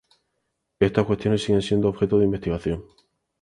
[0.79, 2.83] Estas cuestiones siguen siendo objeto de investigación.